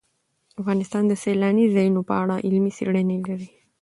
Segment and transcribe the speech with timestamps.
[0.61, 3.49] افغانستان د سیلانی ځایونه په اړه علمي څېړنې لري.